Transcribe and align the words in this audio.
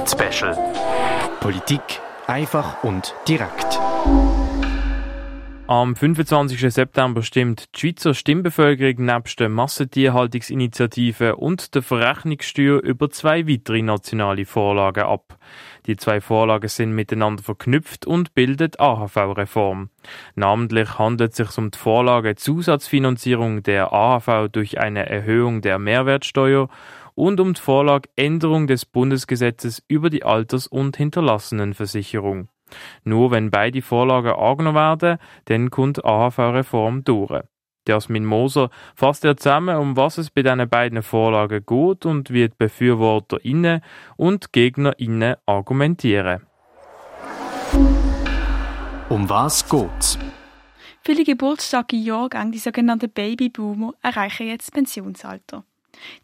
Polit-Special. 0.00 0.56
Politik 1.40 1.82
einfach 2.26 2.82
und 2.84 3.14
direkt. 3.28 3.78
Am 5.66 5.94
25. 5.94 6.72
September 6.72 7.22
stimmt 7.22 7.68
die 7.74 7.80
Schweizer 7.80 8.14
Stimmbevölkerung 8.14 9.04
nebst 9.04 9.38
der 9.38 9.50
Massentierhaltungsinitiative 9.50 11.36
und 11.36 11.74
der 11.74 11.82
Verrechnungssteuer 11.82 12.80
über 12.80 13.10
zwei 13.10 13.46
weitere 13.46 13.82
nationale 13.82 14.46
Vorlagen 14.46 15.04
ab. 15.04 15.36
Die 15.86 15.96
zwei 15.96 16.20
Vorlagen 16.20 16.68
sind 16.68 16.92
miteinander 16.92 17.42
verknüpft 17.42 18.06
und 18.06 18.34
bilden 18.34 18.72
AHV-Reform. 18.78 19.90
Namentlich 20.34 20.98
handelt 20.98 21.32
es 21.32 21.36
sich 21.36 21.58
um 21.58 21.70
die 21.70 21.78
Vorlage 21.78 22.36
Zusatzfinanzierung 22.36 23.62
der 23.62 23.92
AHV 23.92 24.48
durch 24.50 24.80
eine 24.80 25.08
Erhöhung 25.08 25.60
der 25.60 25.78
Mehrwertsteuer 25.78 26.68
und 27.20 27.38
um 27.38 27.52
die 27.52 27.60
Vorlage 27.60 28.08
Änderung 28.16 28.66
des 28.66 28.86
Bundesgesetzes 28.86 29.82
über 29.88 30.08
die 30.08 30.24
Alters- 30.24 30.66
und 30.66 30.96
Hinterlassenenversicherung. 30.96 32.48
Nur 33.04 33.30
wenn 33.30 33.50
beide 33.50 33.82
Vorlagen 33.82 34.32
angenommen 34.32 34.76
werden, 34.76 35.18
dann 35.44 35.70
kommt 35.70 36.02
AHV-Reform 36.02 37.04
durch. 37.04 37.42
Jasmin 37.86 38.24
Moser 38.24 38.70
fasst 38.94 39.24
er 39.24 39.36
zusammen, 39.36 39.76
um 39.76 39.96
was 39.96 40.16
es 40.16 40.30
bei 40.30 40.42
diesen 40.42 40.68
beiden 40.68 41.02
Vorlagen 41.02 41.64
geht 41.66 42.06
und 42.06 42.30
wie 42.30 42.48
die 42.48 42.54
BefürworterInnen 42.56 43.82
und 44.16 44.52
GegnerInnen 44.52 45.36
argumentieren. 45.44 46.46
Um 49.10 49.28
was 49.28 49.68
geht's? 49.68 50.18
Viele 51.02 51.24
geburtsstarke 51.24 51.96
Jahrgänge, 51.96 52.52
die 52.52 52.58
sogenannten 52.58 53.10
Babyboomer, 53.10 53.94
erreichen 54.02 54.46
jetzt 54.46 54.68
das 54.68 54.70
Pensionsalter. 54.70 55.64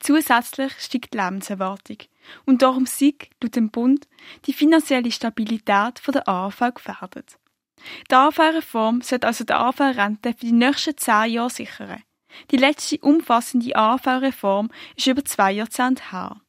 Zusätzlich 0.01 0.73
steigt 0.79 1.15
die 1.15 1.19
Lebenserwartung. 1.19 1.98
Und 2.45 2.62
darum 2.62 2.87
siegt, 2.87 3.33
laut 3.43 3.57
dem 3.57 3.70
Bund, 3.70 4.09
die 4.46 4.52
finanzielle 4.52 5.13
Stabilität 5.13 6.02
der 6.07 6.29
AHV 6.29 6.74
gefährdet. 6.74 7.38
Die 8.10 8.15
AHV-Reform 8.15 9.02
sollte 9.02 9.26
also 9.26 9.45
die 9.45 9.52
AHV-Rente 9.52 10.32
für 10.32 10.46
die 10.46 10.52
nächsten 10.52 10.96
zehn 10.96 11.30
Jahre 11.32 11.51
sichern. 11.51 12.02
Die 12.51 12.57
letzte 12.57 12.99
umfassende 12.99 13.74
AHV-Reform 13.76 14.71
ist 14.96 15.07
über 15.07 15.24
zwei 15.24 15.52
Jahrzehnte 15.52 16.10
her. 16.10 16.41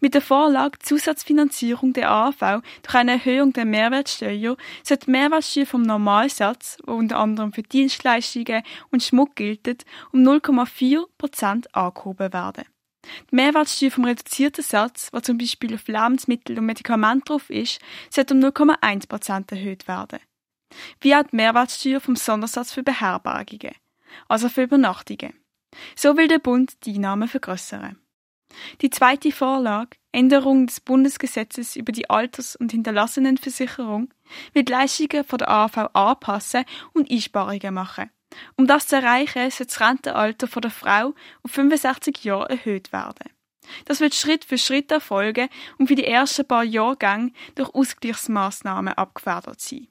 Mit 0.00 0.14
der 0.14 0.22
Vorlage 0.22 0.78
Zusatzfinanzierung 0.78 1.92
der 1.92 2.10
AHV 2.10 2.62
durch 2.82 2.94
eine 2.94 3.12
Erhöhung 3.12 3.52
der 3.52 3.64
Mehrwertsteuer 3.64 4.56
sollte 4.82 5.06
die 5.06 5.10
Mehrwertsteuer 5.10 5.66
vom 5.66 5.82
Normalsatz, 5.82 6.78
wo 6.84 6.94
unter 6.94 7.18
anderem 7.18 7.52
für 7.52 7.62
Dienstleistungen 7.62 8.62
und 8.90 9.02
Schmuck 9.02 9.36
gilt, 9.36 9.84
um 10.12 10.20
0,4 10.20 11.04
Prozent 11.18 11.74
angehoben 11.74 12.32
werden. 12.32 12.64
Die 13.30 13.36
Mehrwertsteuer 13.36 13.90
vom 13.90 14.04
reduzierten 14.04 14.64
Satz, 14.64 15.08
wo 15.12 15.20
zum 15.20 15.38
Beispiel 15.38 15.74
auf 15.74 15.86
Lebensmittel 15.88 16.58
und 16.58 16.66
Medikamente 16.66 17.24
drauf 17.26 17.48
ist, 17.50 17.80
sollte 18.10 18.34
um 18.34 18.40
0,1 18.40 19.08
Prozent 19.08 19.52
erhöht 19.52 19.88
werden. 19.88 20.18
Wie 21.00 21.14
auch 21.14 21.22
die 21.22 21.36
Mehrwertsteuer 21.36 22.00
vom 22.00 22.16
Sondersatz 22.16 22.72
für 22.72 22.82
Beherbergungen, 22.82 23.74
also 24.28 24.48
für 24.48 24.64
Übernachtungen. 24.64 25.34
So 25.96 26.16
will 26.16 26.28
der 26.28 26.38
Bund 26.38 26.84
die 26.84 26.94
Einnahmen 26.94 27.28
vergrößern. 27.28 27.98
Die 28.80 28.90
zweite 28.90 29.32
Vorlage, 29.32 29.96
Änderung 30.12 30.66
des 30.66 30.80
Bundesgesetzes 30.80 31.76
über 31.76 31.92
die 31.92 32.08
Alters- 32.10 32.56
und 32.56 32.72
Hinterlassenenversicherung, 32.72 34.12
wird 34.52 34.68
Leistungen 34.68 35.24
von 35.24 35.38
der 35.38 35.50
AV 35.50 35.90
anpassen 35.92 36.64
und 36.92 37.10
Einsparungen 37.10 37.74
machen. 37.74 38.10
Um 38.56 38.66
das 38.66 38.86
zu 38.86 38.96
erreichen, 38.96 39.50
soll 39.50 39.66
das 39.66 39.80
Rentenalter 39.80 40.48
von 40.48 40.62
der 40.62 40.70
Frau 40.70 41.14
auf 41.42 41.50
65 41.50 42.24
Jahre 42.24 42.50
erhöht 42.50 42.92
werden. 42.92 43.30
Das 43.84 44.00
wird 44.00 44.14
Schritt 44.14 44.44
für 44.44 44.58
Schritt 44.58 44.90
erfolgen 44.90 45.48
und 45.78 45.88
für 45.88 45.94
die 45.94 46.06
ersten 46.06 46.46
paar 46.46 46.64
Jahrgänge 46.64 47.32
durch 47.54 47.74
Ausgleichsmaßnahmen 47.74 48.94
abgefedert 48.94 49.60
sein. 49.60 49.88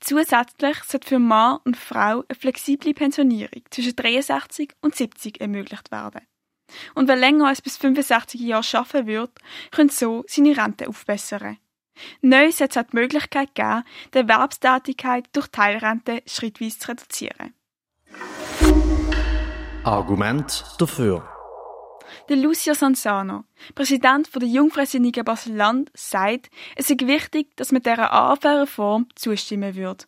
Zusätzlich 0.00 0.84
sollte 0.84 1.08
für 1.08 1.18
Mann 1.18 1.58
und 1.64 1.76
Frau 1.76 2.24
eine 2.28 2.38
flexible 2.38 2.94
Pensionierung 2.94 3.62
zwischen 3.70 3.96
63 3.96 4.72
und 4.80 4.94
70 4.94 5.40
ermöglicht 5.40 5.90
werden. 5.90 6.22
Und 6.94 7.08
wer 7.08 7.16
länger 7.16 7.48
als 7.48 7.62
bis 7.62 7.76
65 7.76 8.40
Jahre 8.40 8.78
arbeiten 8.78 9.06
wird, 9.06 9.30
könnte 9.70 9.94
so 9.94 10.24
seine 10.26 10.56
Rente 10.56 10.88
aufbessern. 10.88 11.58
Neu 12.22 12.50
soll 12.50 12.68
es 12.68 12.76
auch 12.76 12.82
die 12.82 12.96
Möglichkeit 12.96 13.54
geben, 13.54 13.84
die 14.12 14.18
Erwerbstätigkeit 14.18 15.28
durch 15.32 15.48
Teilrente 15.48 16.22
schrittweise 16.26 16.78
zu 16.78 16.88
reduzieren. 16.88 17.54
Argument 19.84 20.64
dafür. 20.78 21.28
Der 22.28 22.36
Lucio 22.36 22.74
Sanzano, 22.74 23.44
Präsident 23.74 24.34
der 24.34 24.48
Jungfreisinnigen 24.48 25.24
Basel-Land, 25.24 25.90
sagt, 25.94 26.50
es 26.76 26.90
ist 26.90 27.06
wichtig, 27.06 27.54
dass 27.56 27.72
man 27.72 27.82
dieser 27.82 28.12
AV-Reform 28.12 29.08
zustimmen 29.14 29.74
würde. 29.74 30.04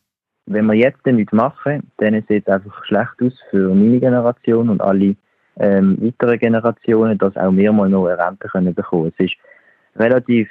Wenn 0.46 0.66
wir 0.66 0.74
jetzt 0.74 1.04
nichts 1.04 1.32
machen, 1.32 1.90
dann 1.98 2.14
sieht 2.28 2.46
es 2.46 2.52
einfach 2.52 2.84
schlecht 2.84 3.20
aus 3.20 3.32
für 3.50 3.74
meine 3.74 3.98
Generation 3.98 4.70
und 4.70 4.80
alle 4.80 5.16
ähm, 5.58 5.96
weiteren 6.00 6.38
Generationen, 6.38 7.18
dass 7.18 7.36
auch 7.36 7.52
wir 7.52 7.72
mal 7.72 7.88
noch 7.88 8.06
eine 8.06 8.18
Rente 8.18 8.48
können 8.48 8.74
bekommen. 8.74 9.12
Es 9.16 9.26
ist 9.26 9.34
relativ 9.96 10.48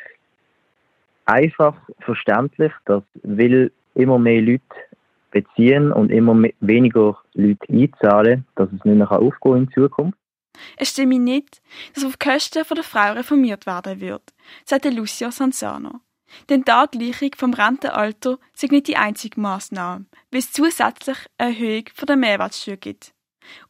einfach 1.26 1.76
verständlich, 2.00 2.72
dass 2.86 3.04
will 3.24 3.72
immer 3.94 4.20
mehr 4.20 4.42
Leute 4.42 4.64
beziehen 5.32 5.92
und 5.92 6.12
immer 6.12 6.34
mehr, 6.34 6.54
weniger 6.60 7.18
Leute 7.34 7.68
einzahlen, 7.70 8.46
dass 8.56 8.70
es 8.70 8.86
nicht 8.86 8.98
mehr 8.98 9.12
aufgehen 9.12 9.58
in 9.58 9.72
Zukunft. 9.72 10.18
Es 10.78 10.90
stimme 10.90 11.20
nicht, 11.20 11.62
dass 11.94 12.06
auf 12.06 12.18
Kosten 12.18 12.64
der 12.74 12.84
Frau 12.84 13.12
reformiert 13.12 13.66
werden 13.66 14.00
wird, 14.00 14.34
sagte 14.64 14.90
Lucio 14.90 15.32
Sanzano. 15.32 16.00
Denn 16.50 16.64
die 16.64 16.72
Angleichung 16.72 17.32
vom 17.38 17.54
Rentenalter 17.54 18.38
sei 18.54 18.68
nicht 18.72 18.88
die 18.88 18.98
einzige 18.98 19.40
Maßnahme, 19.40 20.06
weil 20.32 20.40
es 20.40 20.52
zusätzlich 20.52 21.18
eine 21.38 21.52
Erhöhung 21.52 21.86
der 22.08 22.16
Mehrwertsteuer 22.16 22.78
gibt. 22.78 23.14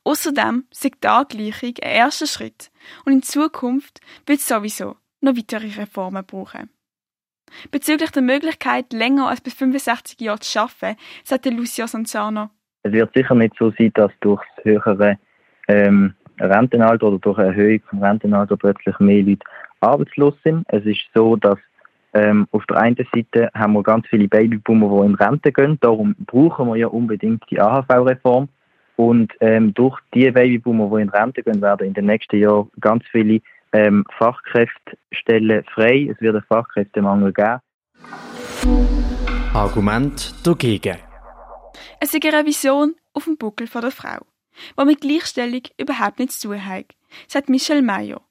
Außerdem 0.03 0.65
sei 0.71 0.91
die 1.03 1.07
Angleichung 1.07 1.73
ein 1.81 1.91
erster 1.91 2.27
Schritt 2.27 2.71
und 3.05 3.13
in 3.13 3.23
Zukunft 3.23 3.99
wird 4.25 4.39
es 4.39 4.47
sowieso 4.47 4.95
noch 5.21 5.35
weitere 5.35 5.67
Reformen 5.79 6.25
brauchen. 6.25 6.69
Bezüglich 7.71 8.11
der 8.11 8.21
Möglichkeit, 8.21 8.91
länger 8.91 9.27
als 9.27 9.41
bis 9.41 9.53
65 9.53 10.19
Jahre 10.19 10.39
zu 10.39 10.59
arbeiten, 10.59 10.99
sagte 11.23 11.49
Lucio 11.49 11.87
Sanzano. 11.87 12.49
Es 12.83 12.91
wird 12.91 13.13
sicher 13.13 13.35
nicht 13.35 13.55
so 13.57 13.71
sein, 13.77 13.91
dass 13.95 14.11
durch 14.19 14.43
das 14.57 14.65
höhere 14.65 15.17
ähm, 15.67 16.13
Rentenalter 16.39 17.07
oder 17.07 17.19
durch 17.19 17.37
eine 17.37 17.47
Erhöhung 17.47 17.81
vom 17.89 18.03
Rentenalter 18.03 18.57
plötzlich 18.57 18.97
mehr 18.99 19.23
Leute 19.23 19.45
arbeitslos 19.79 20.35
sind. 20.43 20.65
Es 20.69 20.85
ist 20.85 21.01
so, 21.13 21.35
dass 21.35 21.57
ähm, 22.13 22.47
auf 22.51 22.65
der 22.67 22.77
einen 22.77 22.95
Seite 23.13 23.49
haben 23.53 23.73
wir 23.73 23.83
ganz 23.83 24.07
viele 24.07 24.27
Babyboomer, 24.27 25.01
die 25.01 25.07
in 25.07 25.15
Rente 25.15 25.51
gehen. 25.51 25.77
Darum 25.81 26.15
brauchen 26.25 26.67
wir 26.67 26.75
ja 26.77 26.87
unbedingt 26.87 27.43
die 27.49 27.59
AHV-Reform. 27.59 28.47
Und 28.97 29.33
ähm, 29.41 29.73
durch 29.73 29.99
die 30.13 30.31
Babyboomer, 30.31 30.95
die 30.95 31.03
in 31.03 31.09
Rente 31.09 31.43
gehen, 31.43 31.61
werden 31.61 31.87
in 31.87 31.93
den 31.93 32.05
nächsten 32.05 32.39
Jahren 32.39 32.71
ganz 32.79 33.03
viele 33.11 33.41
ähm, 33.73 34.05
Fachkräftestellen 34.17 35.63
frei. 35.65 36.09
Es 36.11 36.21
wird 36.21 36.35
einen 36.35 36.45
Fachkräftemangel 36.45 37.33
geben. 37.33 37.59
Argument 39.53 40.33
dagegen. 40.45 40.97
Es 41.99 42.13
ist 42.13 42.25
eine 42.25 42.39
Revision 42.39 42.95
auf 43.13 43.25
dem 43.25 43.37
Buckel 43.37 43.67
von 43.67 43.81
der 43.81 43.91
Frau, 43.91 44.19
die 44.79 44.85
mit 44.85 45.01
Gleichstellung 45.01 45.61
überhaupt 45.77 46.19
nichts 46.19 46.39
zu 46.39 46.49
tun 46.49 46.65
hat, 46.65 46.85
sagt 47.27 47.49
Michelle 47.49 47.81
Mayo. 47.81 48.21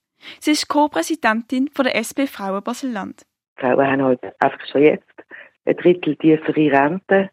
Sie 0.41 0.53
ist 0.53 0.69
Co-Präsidentin 0.69 1.71
der 1.77 1.97
SP 1.97 2.25
Frauen 2.27 2.63
Basel-Land. 2.63 3.27
Frauen 3.57 3.87
haben 3.87 4.03
halt 4.03 4.21
einfach 4.41 4.67
schon 4.71 4.83
jetzt 4.83 5.15
ein 5.67 5.77
Drittel 5.77 6.17
tiefere 6.17 6.73
Rente, 6.73 7.31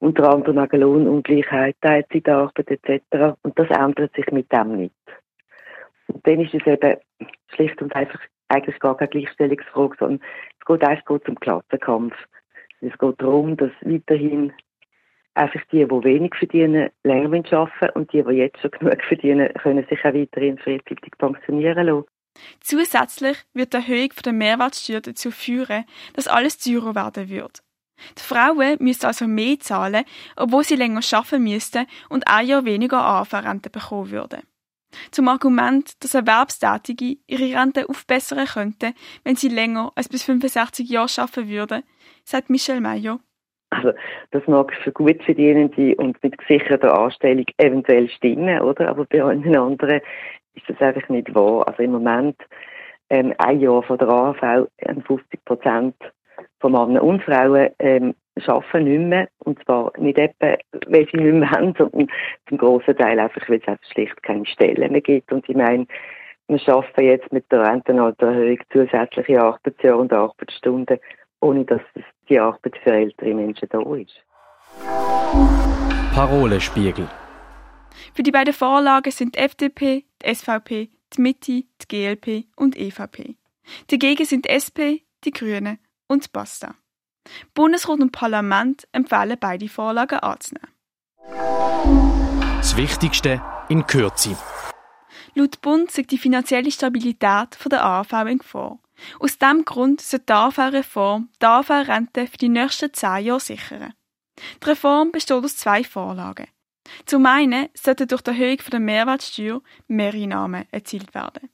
unter 0.00 0.32
anderem 0.32 0.56
wegen 0.56 0.80
Lohnungleichheit, 0.80 1.76
Teilzeitarbeit 1.80 2.70
etc. 2.70 3.36
Und 3.42 3.58
das 3.58 3.68
ändert 3.70 4.14
sich 4.14 4.26
mit 4.32 4.50
dem 4.52 4.76
nicht. 4.76 4.94
Und 6.08 6.26
dann 6.26 6.40
ist 6.40 6.54
es 6.54 6.66
eben 6.66 6.96
schlicht 7.54 7.80
und 7.80 7.94
einfach 7.94 8.20
eigentlich 8.48 8.78
gar 8.80 8.96
keine 8.96 9.10
Gleichstellungsfrage, 9.10 9.96
sondern 9.98 10.20
es 10.58 10.66
geht 10.66 10.82
einfach 10.82 11.28
um 11.28 11.40
Klassenkampf. 11.40 12.14
Es 12.80 12.96
geht 12.98 13.22
darum, 13.22 13.56
dass 13.56 13.70
weiterhin 13.82 14.52
einfach 15.34 15.60
die, 15.70 15.84
die 15.84 16.04
wenig 16.04 16.34
verdienen, 16.34 16.90
länger 17.04 17.42
arbeiten 17.52 17.90
und 17.94 18.12
die, 18.12 18.22
die 18.22 18.32
jetzt 18.32 18.60
schon 18.60 18.70
genug 18.72 19.02
verdienen, 19.04 19.52
können 19.54 19.86
sich 19.88 20.00
auch 20.04 20.14
weiterhin 20.14 20.58
frühzeitig 20.58 21.12
pensionieren 21.18 21.86
lassen. 21.86 22.06
Zusätzlich 22.60 23.38
wird 23.52 23.72
die 23.74 23.78
Erhöhung 23.78 24.10
der 24.24 24.32
Mehrwertsteuer 24.32 25.00
dazu 25.00 25.30
führen, 25.30 25.84
dass 26.14 26.26
alles 26.26 26.58
teurer 26.58 26.94
werden 26.94 27.28
wird. 27.28 27.62
Die 28.18 28.22
Frauen 28.22 28.76
müssen 28.80 29.06
also 29.06 29.26
mehr 29.26 29.58
zahlen, 29.60 30.04
obwohl 30.36 30.64
sie 30.64 30.76
länger 30.76 31.00
arbeiten 31.12 31.42
müssten 31.42 31.86
und 32.08 32.26
ein 32.28 32.46
Jahr 32.46 32.64
weniger 32.64 33.02
AV-Rente 33.02 33.70
bekommen 33.70 34.10
würden. 34.10 34.40
Zum 35.10 35.28
Argument, 35.28 36.02
dass 36.02 36.14
Erwerbstätige 36.14 37.16
ihre 37.26 37.58
Rente 37.58 37.88
aufbessern 37.88 38.46
könnten, 38.46 38.94
wenn 39.24 39.36
sie 39.36 39.48
länger 39.48 39.92
als 39.94 40.08
bis 40.08 40.24
65 40.24 40.88
Jahre 40.88 41.08
arbeiten 41.18 41.48
würden, 41.48 41.82
sagt 42.24 42.50
Michel 42.50 42.80
Mayo. 42.80 43.20
Also, 43.70 43.92
das 44.32 44.44
mag 44.48 44.72
für 44.82 44.90
Gutverdienende 44.90 45.94
und 45.96 46.20
mit 46.24 46.36
gesicherter 46.38 46.98
Anstellung 46.98 47.44
eventuell 47.58 48.08
stimmen, 48.10 48.60
oder? 48.60 48.88
Aber 48.88 49.04
bei 49.04 49.22
allen 49.22 49.56
anderen 49.56 50.00
ist 50.54 50.68
das 50.68 50.80
einfach 50.80 51.08
nicht 51.08 51.32
wahr. 51.34 51.68
Also 51.68 51.82
im 51.84 51.92
Moment 51.92 52.36
ähm, 53.10 53.32
ein 53.38 53.60
Jahr 53.60 53.82
von 53.84 53.98
der 53.98 54.08
AHV 54.08 54.68
50 55.06 55.44
Prozent 55.44 55.94
von 56.60 56.72
Männern 56.72 56.98
und 56.98 57.22
Frauen 57.22 57.70
ähm, 57.78 58.14
arbeiten 58.46 58.84
nicht 58.84 59.00
mehr. 59.00 59.28
Und 59.38 59.62
zwar 59.64 59.92
nicht 59.98 60.18
etwa, 60.18 60.56
weil 60.86 61.06
sie 61.10 61.18
nicht 61.18 61.34
mehr 61.34 61.50
haben, 61.50 61.74
sondern 61.76 62.08
zum 62.48 62.58
grossen 62.58 62.96
Teil 62.96 63.18
einfach, 63.18 63.48
weil 63.48 63.60
es 63.60 63.68
einfach 63.68 63.84
schlicht 63.92 64.22
keine 64.22 64.46
Stellen 64.46 64.92
mehr 64.92 65.00
gibt. 65.00 65.32
Und 65.32 65.48
ich 65.48 65.56
meine, 65.56 65.86
wir 66.48 66.58
schaffen 66.58 67.04
jetzt 67.04 67.32
mit 67.32 67.50
der 67.52 67.64
Rentenaltererhöhung 67.66 68.58
zusätzliche 68.72 69.40
Arbeitsjahre 69.40 69.98
und 69.98 70.12
Arbeitsstunden, 70.12 70.98
ohne 71.40 71.64
dass 71.64 71.80
die 72.28 72.38
Arbeit 72.38 72.76
für 72.82 72.92
ältere 72.92 73.34
Menschen 73.34 73.68
da 73.70 73.80
ist. 73.94 74.24
Parolespiegel. 76.14 77.08
Für 78.14 78.22
die 78.22 78.30
beiden 78.30 78.52
Vorlagen 78.52 79.10
sind 79.10 79.36
die 79.36 79.40
FDP, 79.40 80.04
die 80.22 80.34
SVP, 80.34 80.88
die 81.14 81.20
Mitte, 81.20 81.62
die 81.62 81.88
GLP 81.88 82.44
und 82.56 82.76
EVP. 82.76 83.36
Dagegen 83.88 84.24
sind 84.24 84.46
die 84.46 84.50
SP, 84.50 85.06
die 85.24 85.30
Grünen 85.30 85.78
und 86.10 86.32
Basta. 86.32 86.74
Bundesrat 87.54 88.00
und 88.00 88.12
Parlament 88.12 88.88
empfehlen 88.92 89.36
beide 89.38 89.68
Vorlagen 89.68 90.18
anzunehmen. 90.18 90.68
Das 92.58 92.76
Wichtigste 92.76 93.40
in 93.68 93.86
Kürze. 93.86 94.36
Laut 95.34 95.60
Bund 95.60 95.90
sieht 95.90 96.10
die 96.10 96.18
finanzielle 96.18 96.72
Stabilität 96.72 97.56
der 97.70 97.84
AV 97.84 98.12
in 98.26 98.38
Gefahr. 98.38 98.80
Aus 99.20 99.38
diesem 99.38 99.64
Grund 99.64 100.00
soll 100.00 100.20
die 100.20 100.32
AV-Reform 100.32 101.28
die 101.40 101.46
AV-Rente 101.46 102.26
für 102.26 102.36
die 102.36 102.48
nächsten 102.48 102.92
zehn 102.92 103.24
Jahre 103.24 103.40
sichern. 103.40 103.94
Die 104.62 104.68
Reform 104.68 105.12
besteht 105.12 105.44
aus 105.44 105.56
zwei 105.56 105.84
Vorlagen. 105.84 106.48
Zum 107.06 107.24
einen 107.26 107.68
sollten 107.74 108.08
durch 108.08 108.22
die 108.22 108.30
Erhöhung 108.30 108.58
der 108.72 108.80
Mehrwertsteuer 108.80 109.62
mehr 109.86 110.12
Einnahmen 110.12 110.66
erzielt 110.72 111.14
werden. 111.14 111.48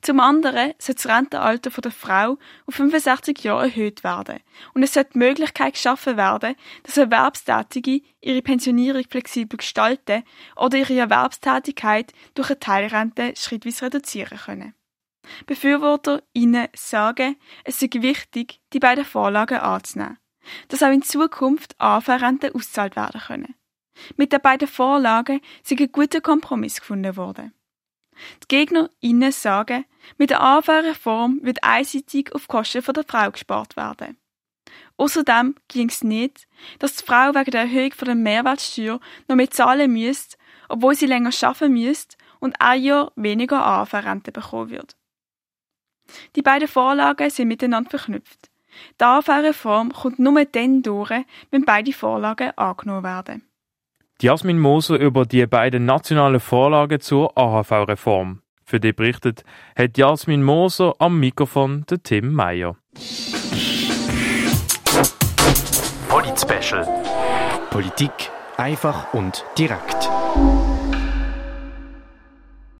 Zum 0.00 0.20
anderen 0.20 0.74
soll 0.78 0.94
das 0.94 1.06
Rentenalter 1.06 1.70
der 1.70 1.90
Frau 1.90 2.38
auf 2.66 2.74
65 2.74 3.42
Jahre 3.44 3.64
erhöht 3.64 4.04
werden 4.04 4.40
und 4.74 4.82
es 4.82 4.94
soll 4.94 5.04
die 5.04 5.18
Möglichkeit 5.18 5.74
geschaffen 5.74 6.16
werden, 6.16 6.54
dass 6.82 6.96
Erwerbstätige 6.96 8.02
ihre 8.20 8.42
Pensionierung 8.42 9.04
flexibel 9.08 9.56
gestalten 9.56 10.24
oder 10.56 10.78
ihre 10.78 10.98
Erwerbstätigkeit 10.98 12.12
durch 12.34 12.50
eine 12.50 12.60
Teilrente 12.60 13.34
schrittweise 13.36 13.86
reduzieren 13.86 14.38
können. 14.38 14.74
BefürworterInnen 15.46 16.68
sagen, 16.76 17.36
es 17.64 17.80
sei 17.80 17.88
wichtig, 17.92 18.60
die 18.72 18.78
beiden 18.78 19.04
Vorlagen 19.04 19.58
anzunehmen, 19.58 20.18
dass 20.68 20.82
auch 20.82 20.92
in 20.92 21.02
Zukunft 21.02 21.74
AV-Renten 21.78 22.54
ausgezahlt 22.54 22.96
werden 22.96 23.20
können. 23.20 23.54
Mit 24.16 24.32
den 24.32 24.40
beiden 24.40 24.68
Vorlagen 24.68 25.40
sei 25.62 25.76
ein 25.78 25.92
guter 25.92 26.20
Kompromiss 26.20 26.80
gefunden 26.80 27.16
worden. 27.16 27.52
Die 28.42 28.48
GegnerInnen 28.48 29.32
sagen, 29.32 29.84
mit 30.18 30.30
der 30.30 30.42
AV-Reform 30.42 31.40
wird 31.42 31.62
einseitig 31.62 32.34
auf 32.34 32.48
Kosten 32.48 32.82
der 32.82 33.04
Frau 33.06 33.30
gespart 33.30 33.76
werden. 33.76 34.16
Außerdem 34.96 35.56
ging 35.68 35.88
es 35.88 36.04
nicht, 36.04 36.46
dass 36.78 36.96
die 36.96 37.04
Frau 37.04 37.34
wegen 37.34 37.50
der 37.50 37.62
Erhöhung 37.62 37.92
der 38.00 38.14
Mehrwertsteuer 38.14 39.00
noch 39.28 39.36
mehr 39.36 39.50
zahlen 39.50 39.92
müsste, 39.92 40.36
obwohl 40.68 40.94
sie 40.94 41.06
länger 41.06 41.30
arbeiten 41.42 41.72
müsste 41.72 42.16
und 42.40 42.60
ein 42.60 42.82
Jahr 42.82 43.12
weniger 43.16 43.64
AV-Rente 43.64 44.32
bekommen 44.32 44.70
wird. 44.70 44.96
Die 46.36 46.42
beiden 46.42 46.68
Vorlagen 46.68 47.30
sind 47.30 47.48
miteinander 47.48 47.90
verknüpft. 47.90 48.50
Die 49.00 49.04
AV-Reform 49.04 49.92
kommt 49.92 50.18
nur 50.18 50.44
dann 50.44 50.82
durch, 50.82 51.24
wenn 51.50 51.64
beide 51.64 51.92
Vorlagen 51.92 52.56
angenommen 52.56 53.04
werden. 53.04 53.48
Jasmin 54.24 54.58
Moser 54.58 54.98
über 54.98 55.26
die 55.26 55.46
beiden 55.46 55.84
nationalen 55.84 56.40
Vorlagen 56.40 56.98
zur 56.98 57.36
AHV-Reform. 57.36 58.40
Für 58.64 58.80
die 58.80 58.94
berichtet 58.94 59.44
hat 59.76 59.98
Jasmin 59.98 60.42
Moser 60.42 60.94
am 60.98 61.20
Mikrofon 61.20 61.84
der 61.90 62.02
Tim 62.02 62.32
Meyer. 62.32 62.74
Polit 66.08 66.40
Special. 66.40 66.88
Politik 67.68 68.30
einfach 68.56 69.12
und 69.12 69.44
direkt. 69.58 70.08